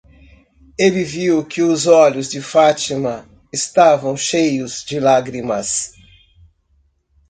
[0.79, 5.93] Ele viu que os olhos de Fátima estavam cheios de lágrimas.